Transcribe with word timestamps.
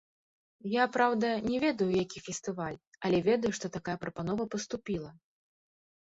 Я, 0.69 0.85
праўда, 0.95 1.27
не 1.51 1.59
ведаю, 1.65 1.87
які 2.05 2.23
фестываль, 2.29 2.81
але 3.09 3.17
ведаю, 3.29 3.53
што 3.59 3.73
такая 3.77 3.97
прапанова 4.07 4.43
паступіла. 4.59 5.09